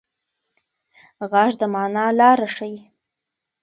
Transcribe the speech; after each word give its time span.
غږ 1.31 1.51
د 1.59 1.61
مانا 1.73 2.05
لاره 2.19 2.47
ښيي. 2.55 2.77